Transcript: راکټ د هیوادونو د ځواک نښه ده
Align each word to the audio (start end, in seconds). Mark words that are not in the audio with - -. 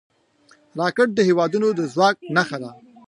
راکټ 0.79 1.09
د 1.15 1.19
هیوادونو 1.29 1.67
د 1.73 1.79
ځواک 1.93 2.15
نښه 2.35 2.57
ده 2.63 2.71